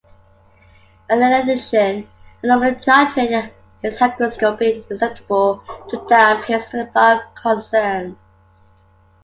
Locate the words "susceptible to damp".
4.87-6.43